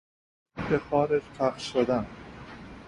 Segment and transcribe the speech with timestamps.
[0.69, 2.07] به خارج پخش شدن